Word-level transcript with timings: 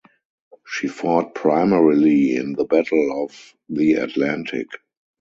She 0.65 0.87
fought 0.87 1.35
primarily 1.35 2.35
in 2.35 2.53
the 2.53 2.63
Battle 2.65 3.23
of 3.23 3.55
the 3.69 3.93
Atlantic. 3.97 4.65